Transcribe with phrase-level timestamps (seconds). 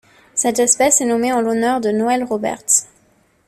[0.33, 2.87] Cette espèce est nommée en l'honneur de Noel Roberts.